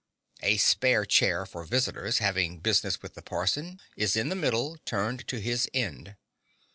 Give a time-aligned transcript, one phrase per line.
[0.41, 5.27] A spare chair for visitors having business with the parson is in the middle, turned
[5.27, 6.15] to his end.